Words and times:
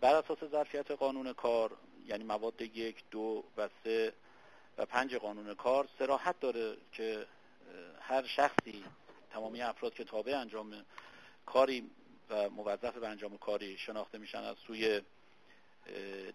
بر 0.00 0.14
اساس 0.14 0.38
ظرفیت 0.50 0.90
قانون 0.90 1.32
کار 1.32 1.70
یعنی 2.06 2.24
مواد 2.24 2.60
یک 2.60 2.96
دو 3.10 3.44
و 3.56 3.68
سه 3.84 4.12
و 4.78 4.86
پنج 4.86 5.14
قانون 5.14 5.54
کار 5.54 5.88
سراحت 5.98 6.40
داره 6.40 6.76
که 6.92 7.26
هر 8.00 8.26
شخصی 8.26 8.84
تمامی 9.30 9.62
افراد 9.62 9.94
که 9.94 10.04
تابع 10.04 10.38
انجام 10.38 10.84
کاری 11.46 11.90
و 12.30 12.50
موظف 12.50 12.96
به 12.96 13.08
انجام 13.08 13.38
کاری 13.38 13.78
شناخته 13.78 14.18
میشن 14.18 14.38
از 14.38 14.56
سوی 14.66 15.00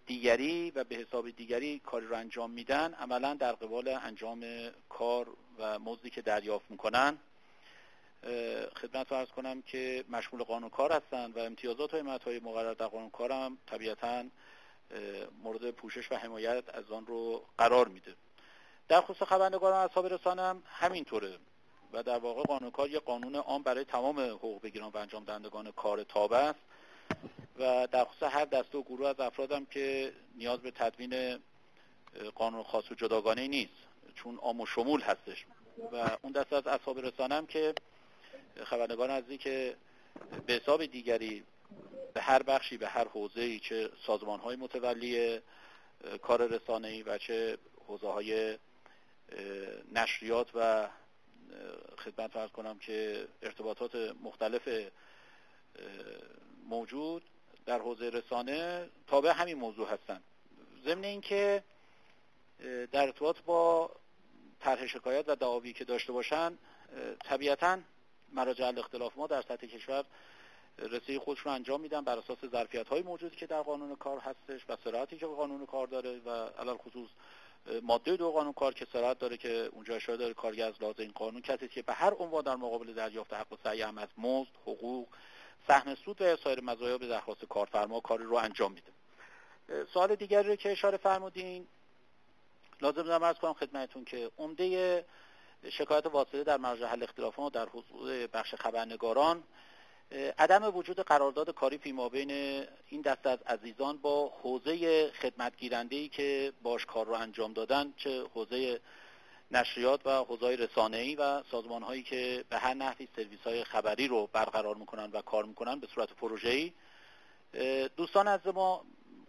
دیگری 0.06 0.72
و 0.72 0.84
به 0.84 0.96
حساب 0.96 1.30
دیگری 1.30 1.80
کاری 1.80 2.08
رو 2.08 2.16
انجام 2.16 2.52
میدن 2.52 2.94
عملا 2.94 3.34
در 3.34 3.52
قبال 3.52 3.88
انجام 3.88 4.46
کار 4.90 5.28
و 5.60 5.80
مزدی 5.80 6.10
که 6.10 6.22
دریافت 6.22 6.72
می‌کنن. 6.72 7.18
خدمت 8.82 9.12
ارز 9.12 9.28
کنم 9.28 9.62
که 9.62 10.04
مشمول 10.10 10.44
قانون 10.44 10.70
کار 10.70 10.92
هستند 10.92 11.38
و 11.38 11.40
امتیازات 11.40 11.94
های 12.26 12.40
مقرر 12.40 12.74
در 12.74 12.88
قانون 12.88 13.10
کار 13.10 13.32
هم 13.32 13.58
طبیعتا 13.66 14.24
مورد 15.44 15.72
پوشش 15.72 16.12
و 16.12 16.16
حمایت 16.16 16.64
از 16.74 16.92
آن 16.92 17.06
رو 17.06 17.46
قرار 17.58 17.88
میده. 17.88 18.16
در 18.88 19.02
خصوص 19.02 19.28
خبرنگاران 19.28 19.86
اصحاب 19.86 20.08
رسانه 20.14 20.42
هم 20.42 20.64
همینطوره 20.66 21.38
و 21.94 22.04
در 22.04 22.18
واقع 22.18 22.44
قانون 22.44 22.72
کار 22.72 22.90
یه 22.90 23.00
قانون 23.00 23.36
عام 23.36 23.64
برای 23.64 23.86
تمام 23.86 24.20
حقوق 24.20 24.62
بگیران 24.62 24.92
و 24.94 24.98
انجام 24.98 25.24
دهندگان 25.24 25.72
کار 25.72 26.04
تابع 26.04 26.38
است 26.38 26.60
و 27.60 27.88
در 27.88 28.06
خصوص 28.06 28.24
هر 28.32 28.46
دسته 28.46 28.78
و 28.78 28.84
گروه 28.84 29.08
از 29.08 29.20
افرادم 29.20 29.66
که 29.66 30.14
نیاز 30.36 30.60
به 30.60 30.72
تدوین 30.72 31.40
قانون 32.36 32.64
خاص 32.64 32.92
و 32.92 32.96
جداگانه 32.96 33.48
نیست 33.48 33.74
چون 34.16 34.38
عام 34.38 34.62
و 34.62 34.66
شمول 34.66 35.02
هستش. 35.02 35.46
و 35.92 36.18
اون 36.22 36.32
دسته 36.32 36.56
از 36.56 36.68
اصحاب 36.68 37.00
رسانه 37.00 37.36
هم 37.36 37.48
که 37.48 37.74
خبرنگار 38.64 39.12
نزدیک 39.12 39.42
که 39.42 39.76
به 40.46 40.54
حساب 40.54 40.86
دیگری 40.86 41.44
به 42.14 42.22
هر 42.22 42.44
بخشی 42.44 42.78
به 42.78 42.88
هر 42.88 43.08
حوزه‌ای 43.08 43.60
چه 43.60 43.90
سازمان 44.08 44.40
های 44.40 44.56
متولی 44.56 45.40
کار 46.22 46.48
رسانه‌ای 46.48 47.04
و 47.04 47.18
چه 47.18 47.58
حوزه 47.88 48.08
های 48.08 48.58
نشریات 49.92 50.48
و 50.54 50.90
خدمت 51.98 52.32
فرض 52.32 52.50
کنم 52.50 52.80
که 52.80 53.28
ارتباطات 53.42 53.96
مختلف 54.24 54.70
موجود 56.70 57.24
در 57.66 57.80
حوزه 57.80 58.10
رسانه 58.10 58.90
تابع 59.08 59.32
همین 59.32 59.58
موضوع 59.58 59.90
هستند 59.90 60.24
ضمن 60.86 61.04
اینکه 61.04 61.64
در 62.92 63.02
ارتباط 63.02 63.42
با 63.42 63.92
طرح 64.60 64.88
شکایت 64.88 65.26
و 65.28 65.36
دعاوی 65.36 65.74
که 65.74 65.86
داشته 65.86 66.12
باشن 66.12 66.58
طبیعتا 67.24 67.80
مراجع 68.36 68.74
اختلاف 68.78 69.18
ما 69.18 69.28
در 69.28 69.42
سطح 69.42 69.68
کشور 69.68 70.06
رسیه 70.80 71.20
خودش 71.20 71.40
رو 71.40 71.52
انجام 71.52 71.82
میدن 71.82 72.02
بر 72.02 72.18
اساس 72.18 72.38
ظرفیت 72.52 72.88
های 72.88 73.02
موجودی 73.02 73.36
که 73.36 73.46
در 73.46 73.62
قانون 73.62 73.96
کار 73.96 74.20
هستش 74.20 74.66
و 74.70 74.78
سرعتی 74.84 75.18
که 75.18 75.26
قانون 75.26 75.66
کار 75.66 75.88
داره 75.88 76.20
و 76.26 76.30
علل 76.30 76.78
خصوص 76.78 77.10
ماده 77.82 78.16
دو 78.16 78.32
قانون 78.32 78.54
کار 78.54 78.74
که 78.74 78.88
سرعت 78.94 79.20
داره 79.20 79.38
که 79.38 79.70
اونجا 79.72 79.96
اشاره 79.96 80.18
داره 80.18 80.34
کارگر 80.34 80.68
از 80.68 80.74
لازم 80.82 81.02
این 81.02 81.12
قانون 81.12 81.42
کسی 81.42 81.68
که 81.68 81.82
به 81.82 81.94
هر 81.94 82.14
عنوان 82.14 82.44
در 82.44 82.56
مقابل 82.56 82.94
دریافت 82.94 83.34
حق 83.34 83.54
و 83.54 83.56
سعی 83.64 83.82
هم 83.82 83.98
از 83.98 84.10
مزد 84.18 84.50
حقوق 84.62 85.08
سهم 85.68 85.96
سود 85.96 86.22
و 86.22 86.36
سایر 86.36 86.62
مزایا 86.62 86.98
به 86.98 87.08
درخواست 87.08 87.46
کارفرما 87.46 88.00
کاری 88.00 88.24
رو 88.24 88.36
انجام 88.36 88.72
میده. 88.72 88.92
سوال 89.94 90.16
دیگری 90.16 90.58
که 90.58 90.72
اشاره 90.72 90.98
فرمودین 90.98 91.68
لازم 92.82 93.02
دارم 93.02 93.24
ارز 93.24 93.38
کنم 93.38 93.54
خدمتتون 93.54 94.06
که 94.06 94.32
عمده 94.38 95.06
شکایت 95.70 96.06
واسطه 96.06 96.44
در 96.44 96.58
مرجع 96.58 96.86
حل 96.86 97.04
اختلافات 97.04 97.54
در 97.54 97.70
حضور 97.70 98.28
بخش 98.28 98.56
خبرنگاران 98.56 99.44
عدم 100.40 100.76
وجود 100.76 101.00
قرارداد 101.00 101.50
کاری 101.50 101.78
فیما 101.78 102.10
بین 102.10 102.32
این 102.90 103.02
دسته 103.02 103.30
از 103.30 103.40
عزیزان 103.48 103.98
با 103.98 104.34
حوزه 104.42 105.12
خدمتگیرنده 105.12 105.96
ای 105.96 106.10
که 106.10 106.54
باش 106.62 106.86
کار 106.86 107.06
رو 107.06 107.14
انجام 107.14 107.54
دادن 107.54 107.94
چه 107.98 108.24
حوزه 108.34 108.80
نشریات 109.52 110.08
و 110.08 110.10
حوزه 110.10 110.48
رسانه‌ای 110.48 111.16
و 111.16 111.44
سازمان 111.44 111.84
هایی 111.84 112.04
که 112.04 112.46
به 112.50 112.58
هر 112.58 112.74
نحوی 112.74 113.08
سرویس 113.16 113.40
های 113.40 113.64
خبری 113.64 114.08
رو 114.08 114.28
برقرار 114.34 114.76
می‌کنن 114.76 115.12
و 115.12 115.22
کار 115.22 115.46
می‌کنن 115.46 115.80
به 115.80 115.88
صورت 115.88 116.14
پروژه‌ای. 116.14 116.74
دوستان 117.98 118.28
از 118.28 118.48
ما 118.48 118.86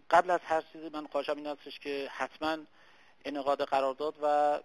قبل 0.09 0.29
از 0.29 0.39
هر 0.43 0.63
چیزی 0.73 0.89
من 0.89 1.07
خواهشم 1.07 1.37
این 1.37 1.47
هستش 1.47 1.79
که 1.79 2.09
حتما 2.11 2.57
انعقاد 3.25 3.63
قرارداد 3.63 4.15
و 4.21 4.59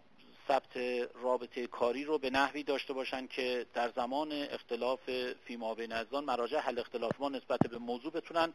ثبت 0.48 0.76
رابطه 1.22 1.66
کاری 1.66 2.04
رو 2.04 2.18
به 2.18 2.30
نحوی 2.30 2.62
داشته 2.62 2.92
باشن 2.92 3.26
که 3.26 3.66
در 3.74 3.90
زمان 3.96 4.32
اختلاف 4.32 5.00
فیما 5.44 5.74
بین 5.74 5.92
ازان 5.92 6.24
مراجع 6.24 6.58
حل 6.58 6.78
اختلاف 6.78 7.12
ما 7.18 7.28
نسبت 7.28 7.58
به 7.70 7.78
موضوع 7.78 8.12
بتونن 8.12 8.52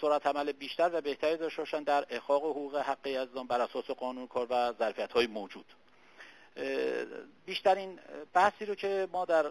سرعت 0.00 0.26
عمل 0.26 0.52
بیشتر 0.52 0.90
و 0.92 1.00
بهتری 1.00 1.36
داشته 1.36 1.62
باشن 1.62 1.82
در 1.82 2.06
احقاق 2.10 2.42
حقوق 2.42 2.76
حقی 2.76 3.16
ازان 3.16 3.46
بر 3.46 3.60
اساس 3.60 3.84
قانون 3.84 4.26
کار 4.26 4.46
و 4.50 4.72
ظرفیت 4.78 5.12
های 5.12 5.26
موجود 5.26 5.66
بیشترین 7.46 7.98
بحثی 8.32 8.66
رو 8.66 8.74
که 8.74 9.08
ما 9.12 9.24
در 9.24 9.46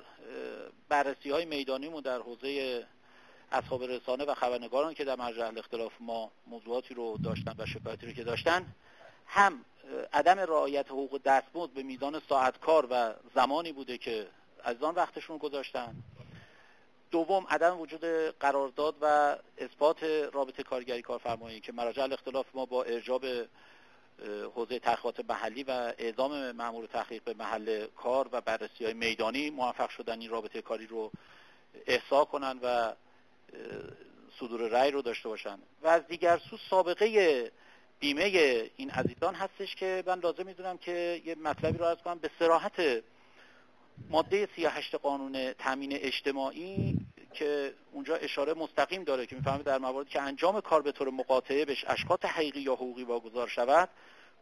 بررسی 0.89 1.29
های 1.29 1.45
میدانیمون 1.45 2.01
در 2.01 2.19
حوزه 2.19 2.85
اصحاب 3.51 3.83
رسانه 3.83 4.25
و 4.25 4.33
خبرنگاران 4.33 4.93
که 4.93 5.05
در 5.05 5.15
مرجع 5.15 5.51
اختلاف 5.57 5.91
ما 5.99 6.31
موضوعاتی 6.47 6.93
رو 6.93 7.17
داشتن 7.23 7.55
و 7.57 7.65
شکایتی 7.65 8.05
رو 8.05 8.11
که 8.11 8.23
داشتن 8.23 8.65
هم 9.29 9.65
عدم 10.13 10.39
رعایت 10.39 10.87
حقوق 10.87 11.21
دستمزد 11.21 11.69
به 11.69 11.83
میزان 11.83 12.21
ساعت 12.29 12.59
کار 12.59 12.87
و 12.91 13.13
زمانی 13.35 13.71
بوده 13.71 13.97
که 13.97 14.27
از 14.63 14.83
آن 14.83 14.95
وقتشون 14.95 15.37
گذاشتن. 15.37 15.95
دوم 17.11 17.47
عدم 17.49 17.79
وجود 17.79 18.05
قرارداد 18.39 18.95
و 19.01 19.35
اثبات 19.57 20.03
رابطه 20.33 20.63
کارگری 20.63 21.01
کارفرمایی 21.01 21.59
که 21.59 21.71
مراجع 21.71 22.03
اختلاف 22.03 22.45
ما 22.53 22.65
با 22.65 22.83
ارجاب 22.83 23.25
حوزه 24.55 24.79
تحقیقات 24.79 25.29
محلی 25.29 25.63
و 25.63 25.93
اعزام 25.97 26.51
مأمور 26.51 26.85
تحقیق 26.85 27.23
به 27.23 27.33
محل 27.33 27.87
کار 27.87 28.29
و 28.31 28.41
بررسی 28.41 28.85
های 28.85 28.93
میدانی 28.93 29.49
موفق 29.49 29.89
شدن 29.89 30.21
این 30.21 30.29
رابطه 30.29 30.61
کاری 30.61 30.87
رو 30.87 31.11
احسا 31.87 32.25
کنن 32.25 32.59
و 32.63 32.93
صدور 34.39 34.69
رأی 34.69 34.91
رو 34.91 35.01
داشته 35.01 35.29
باشن. 35.29 35.59
و 35.81 35.87
از 35.87 36.07
دیگر 36.07 36.37
سو 36.49 36.57
سابقه 36.69 37.51
بیمه 37.99 38.23
این 38.75 38.89
عزیزان 38.89 39.35
هستش 39.35 39.75
که 39.75 40.03
من 40.07 40.19
لازم 40.19 40.45
می‌دونم 40.45 40.77
که 40.77 41.21
یه 41.25 41.35
مطلبی 41.35 41.77
رو 41.77 41.85
از 41.85 41.97
کنم. 41.97 42.17
به 42.19 42.29
سراحت 42.39 43.03
ماده 44.09 44.47
38 44.55 44.95
قانون 44.95 45.53
تامین 45.53 45.93
اجتماعی 45.93 46.97
که 47.33 47.73
اونجا 47.91 48.15
اشاره 48.15 48.53
مستقیم 48.53 49.03
داره 49.03 49.25
که 49.25 49.35
می‌فهمه 49.35 49.63
در 49.63 49.77
مواردی 49.77 50.09
که 50.09 50.21
انجام 50.21 50.61
کار 50.61 50.81
به 50.81 50.91
طور 50.91 51.09
مقاطعه 51.09 51.65
بهش 51.65 51.85
اشکات 51.87 52.25
حقیقی 52.25 52.59
یا 52.59 52.73
حقوقی 52.73 53.03
واگذار 53.03 53.47
شود 53.47 53.89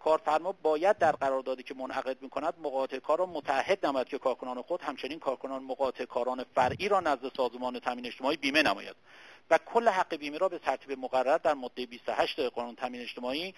کارفرما 0.07 0.51
باید 0.51 0.97
در 0.97 1.11
قراردادی 1.11 1.63
که 1.63 1.73
منعقد 1.73 2.21
می‌کند 2.21 2.53
مقاطع 2.63 2.99
کار 2.99 3.19
را 3.19 3.25
متحد 3.25 3.85
نماید 3.85 4.07
که 4.07 4.17
کارکنان 4.17 4.61
خود 4.61 4.81
همچنین 4.81 5.19
کارکنان 5.19 5.63
مقاطع 5.63 6.05
کاران 6.05 6.45
فرعی 6.55 6.89
را 6.89 6.99
نزد 6.99 7.31
سازمان 7.37 7.79
تامین 7.79 8.05
اجتماعی 8.05 8.37
بیمه 8.37 8.61
نماید. 8.63 8.95
و 9.49 9.57
کل 9.57 9.89
حق 9.89 10.15
بیمه 10.15 10.37
را 10.37 10.49
به 10.49 10.59
ترتیب 10.59 10.99
مقرر 10.99 11.37
در 11.37 11.53
ماده 11.53 11.85
28 11.85 12.39
قانون 12.39 12.75
تامین 12.75 13.01
اجتماعی 13.01 13.53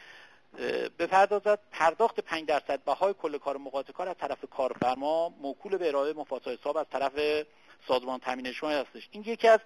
بپردازد. 0.99 1.59
پرداخت 1.71 2.19
5 2.19 2.45
درصد 2.45 2.83
بهای 2.83 3.13
کل 3.13 3.37
کار 3.37 3.57
مقاطع 3.57 3.93
کار 3.93 4.09
از 4.09 4.15
طرف 4.17 4.45
کارفرما 4.51 5.29
موکول 5.29 5.77
به 5.77 5.87
ارائه 5.87 6.13
مفاسد 6.13 6.47
حساب 6.47 6.77
از 6.77 6.85
طرف 6.91 7.45
سازمان 7.87 8.19
تامین 8.19 8.47
اجتماعی 8.47 8.77
هستش. 8.77 9.09
این 9.11 9.23
یکی 9.27 9.47
از 9.47 9.59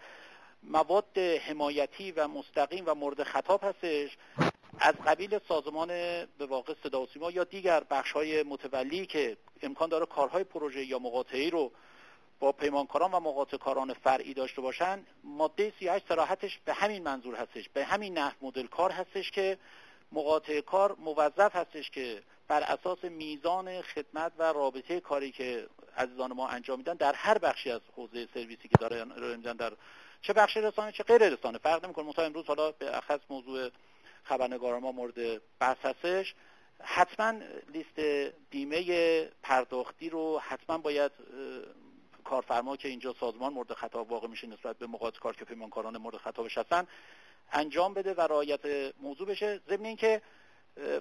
مواد 0.63 1.17
حمایتی 1.17 2.11
و 2.11 2.27
مستقیم 2.27 2.83
و 2.87 2.93
مورد 2.93 3.23
خطاب 3.23 3.63
هستش 3.63 4.17
از 4.85 4.95
قبیل 5.07 5.39
سازمان 5.47 5.87
به 6.37 6.45
واقع 6.45 6.73
صدا 6.83 7.07
سیما 7.13 7.31
یا 7.31 7.43
دیگر 7.43 7.83
بخش 7.89 8.11
های 8.11 8.43
متولی 8.43 9.05
که 9.05 9.37
امکان 9.61 9.89
داره 9.89 10.05
کارهای 10.05 10.43
پروژه 10.43 10.85
یا 10.85 10.99
مقاطعی 10.99 11.49
رو 11.49 11.71
با 12.39 12.51
پیمانکاران 12.51 13.11
و 13.11 13.19
مقاطع 13.19 13.57
کاران 13.57 13.93
فرعی 13.93 14.33
داشته 14.33 14.61
باشن 14.61 15.03
ماده 15.23 15.73
38 15.79 16.05
سراحتش 16.09 16.59
به 16.65 16.73
همین 16.73 17.03
منظور 17.03 17.35
هستش 17.35 17.69
به 17.69 17.85
همین 17.85 18.17
نحو 18.17 18.35
مدل 18.41 18.67
کار 18.67 18.91
هستش 18.91 19.31
که 19.31 19.57
مقاطع 20.11 20.61
کار 20.61 20.95
موظف 20.99 21.55
هستش 21.55 21.89
که 21.89 22.21
بر 22.47 22.61
اساس 22.61 23.03
میزان 23.03 23.81
خدمت 23.81 24.31
و 24.37 24.43
رابطه 24.43 24.99
کاری 24.99 25.31
که 25.31 25.67
عزیزان 25.97 26.33
ما 26.33 26.47
انجام 26.47 26.77
میدن 26.77 26.93
در 26.93 27.13
هر 27.13 27.37
بخشی 27.37 27.71
از 27.71 27.81
حوزه 27.95 28.27
سرویسی 28.33 28.67
که 28.67 28.75
داره 28.79 29.05
در 29.37 29.73
چه 30.21 30.33
بخش 30.33 30.57
رسانه 30.57 30.91
چه 30.91 31.03
غیر 31.03 31.29
رسانه 31.29 31.57
فرق 31.57 31.85
نمی‌کنه. 31.85 32.09
مثلا 32.09 32.25
امروز 32.25 32.45
حالا 32.45 32.71
به 32.71 32.97
اخص 32.97 33.19
موضوع 33.29 33.69
خبرنگاران 34.23 34.81
ما 34.81 34.91
مورد 34.91 35.41
بحث 35.59 35.77
هستش. 35.85 36.35
حتما 36.81 37.39
لیست 37.73 37.99
بیمه 38.49 39.25
پرداختی 39.43 40.09
رو 40.09 40.39
حتما 40.39 40.77
باید 40.77 41.11
کارفرما 42.23 42.77
که 42.77 42.87
اینجا 42.87 43.15
سازمان 43.19 43.53
مورد 43.53 43.73
خطاب 43.73 44.11
واقع 44.11 44.27
میشه 44.27 44.47
نسبت 44.47 44.77
به 44.77 44.87
مقاطع 44.87 45.19
کار 45.19 45.35
که 45.35 45.45
پیمانکاران 45.45 45.97
مورد 45.97 46.17
خطابش 46.17 46.57
هستن 46.57 46.87
انجام 47.51 47.93
بده 47.93 48.13
و 48.13 48.21
رعایت 48.21 48.93
موضوع 49.01 49.27
بشه. 49.27 49.61
ضمن 49.69 49.85
اینکه 49.85 50.21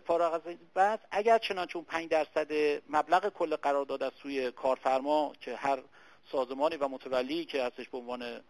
فارغ 0.07 0.35
از 0.35 0.41
بعد 0.75 1.01
اگر 1.11 1.39
چنانچه 1.39 1.77
اون 1.77 1.85
5 1.85 2.09
درصد 2.09 2.53
مبلغ 2.89 3.29
کل 3.29 3.57
قرارداد 3.57 4.03
از 4.03 4.13
سوی 4.23 4.51
کارفرما 4.51 5.33
که 5.41 5.57
هر 5.57 5.83
سازمانی 6.33 6.77
و 6.77 6.89
متولی 6.89 7.45
که 7.45 7.63
هستش 7.63 7.89
به 7.89 7.99
عنوان 7.99 8.41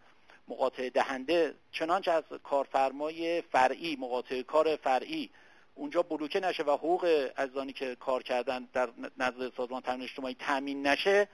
مقاطع 0.49 0.89
دهنده 0.89 1.55
چنانچه 1.73 2.11
از 2.11 2.25
کارفرمای 2.45 3.43
فرعی 3.43 3.97
مقاطع 3.97 4.43
کار 4.43 4.77
فرعی 4.77 5.31
اونجا 5.75 6.03
بلوکه 6.03 6.41
نشه 6.41 6.63
و 6.63 6.71
حقوق 6.71 7.31
ازانی 7.37 7.73
که 7.73 7.95
کار 7.95 8.23
کردن 8.23 8.69
در 8.73 8.89
نزد 9.19 9.53
سازمان 9.57 9.83
تامین 9.83 10.03
اجتماعی 10.03 10.35
تامین 10.35 10.87
نشه 10.87 11.29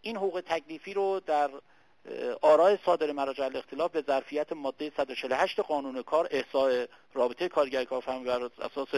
این 0.00 0.16
حقوق 0.16 0.42
تکلیفی 0.46 0.94
رو 0.94 1.20
در 1.20 1.50
آرای 2.40 2.78
صادر 2.86 3.12
مراجع 3.12 3.44
الاختلاف 3.44 3.90
به 3.90 4.02
ظرفیت 4.06 4.52
ماده 4.52 4.92
148 4.96 5.60
قانون 5.60 6.02
کار 6.02 6.28
احساء 6.30 6.86
رابطه 7.14 7.48
کارگر 7.48 7.84
کارفرما 7.84 8.24
بر 8.24 8.50
اساس 8.60 8.88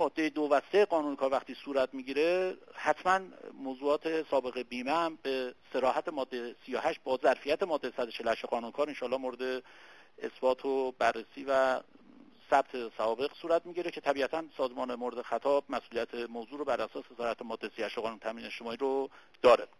ماده 0.00 0.28
دو 0.28 0.42
و 0.42 0.60
سه 0.72 0.84
قانون 0.84 1.16
کار 1.16 1.32
وقتی 1.32 1.54
صورت 1.64 1.94
می‌گیره 1.94 2.56
حتما 2.74 3.20
موضوعات 3.54 4.30
سابق 4.30 4.58
بیمه 4.58 4.92
هم 4.92 5.18
به 5.22 5.54
سراحت 5.72 6.08
ماده 6.08 6.54
38 6.66 7.00
با 7.04 7.18
ظرفیت 7.22 7.62
ماده 7.62 7.92
148 7.96 8.46
قانون 8.46 8.70
کار 8.70 8.88
انشاءالله 8.88 9.20
مورد 9.20 9.62
اثبات 10.22 10.64
و 10.64 10.92
بررسی 10.92 11.44
و 11.48 11.80
ثبت 12.50 12.96
سوابق 12.96 13.30
صورت 13.42 13.66
می‌گیره 13.66 13.90
که 13.90 14.00
طبیعتا 14.00 14.44
سازمان 14.56 14.94
مورد 14.94 15.22
خطاب 15.22 15.64
مسئولیت 15.68 16.14
موضوع 16.14 16.58
رو 16.58 16.64
بر 16.64 16.80
اساس 16.80 17.04
وزارت 17.10 17.42
ماده 17.42 17.68
38 17.68 17.98
قانون 17.98 18.18
تامین 18.18 18.44
اجتماعی 18.44 18.76
رو 18.76 19.10
داره. 19.42 19.66